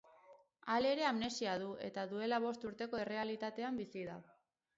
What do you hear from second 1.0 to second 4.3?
amnesia du, eta duela bost urteko errealitatean bizi da.